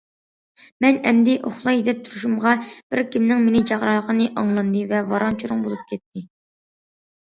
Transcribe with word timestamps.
مەن 0.83 0.95
ئەمدى 1.09 1.35
ئۇخلاي 1.49 1.83
دەپ 1.89 1.99
تۇرۇشۇمغا، 2.07 2.53
بىركىمنىڭ 2.95 3.45
مېنى 3.49 3.63
چاقىرىۋاتقانلىقى 3.73 4.33
ئاڭلاندى 4.43 4.83
ۋە 4.95 5.03
ۋاراڭ- 5.15 5.41
چۇرۇڭ 5.45 5.63
بولۇپ 5.67 5.85
كەتتى. 5.93 6.25